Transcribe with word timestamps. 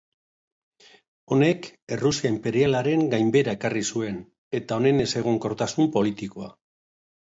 Honek, 1.35 1.67
Errusia 1.97 2.33
inperialaren 2.37 3.05
gainbehera 3.13 3.57
ekarri 3.61 3.87
zuen, 3.95 4.21
eta 4.63 4.83
honen 4.83 5.07
ezegonkortasun 5.09 5.97
politikoa. 6.01 6.55